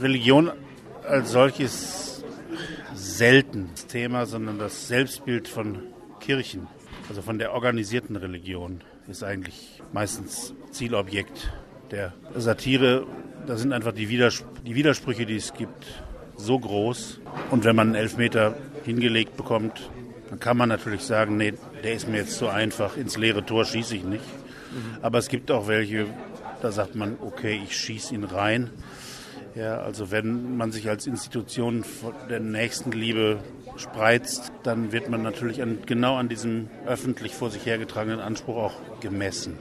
[0.00, 0.50] Religion
[1.08, 2.24] als solches
[2.94, 5.82] selten das Thema, sondern das Selbstbild von
[6.20, 6.66] Kirchen,
[7.08, 11.52] also von der organisierten Religion, ist eigentlich meistens Zielobjekt
[11.90, 13.06] der Satire.
[13.46, 15.84] Da sind einfach die, Widers die Widersprüche, die es gibt,
[16.36, 17.20] so groß.
[17.50, 19.90] Und wenn man einen Elfmeter hingelegt bekommt,
[20.30, 23.64] dann kann man natürlich sagen, nee, der ist mir jetzt zu einfach, ins leere Tor
[23.64, 24.24] schieße ich nicht.
[25.02, 26.06] Aber es gibt auch welche,
[26.62, 28.70] da sagt man, okay, ich schieße ihn rein.
[29.54, 31.84] Ja, also wenn man sich als Institution
[32.28, 33.38] der Nächstenliebe
[33.76, 39.00] spreizt, dann wird man natürlich an, genau an diesem öffentlich vor sich hergetragenen Anspruch auch
[39.00, 39.56] gemessen.